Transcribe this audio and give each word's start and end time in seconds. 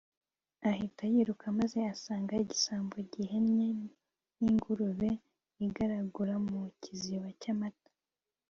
ahita 0.71 1.03
yiruka, 1.13 1.45
maze 1.59 1.77
asanga 1.93 2.31
igisabo 2.43 2.95
gihennye 3.13 3.67
n'ingurube 4.39 5.11
yigaragura 5.59 6.35
mu 6.47 6.61
kiziba 6.81 7.29
cy'amata 7.41 7.89